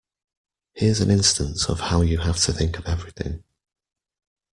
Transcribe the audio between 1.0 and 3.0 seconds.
instance of how you have to think of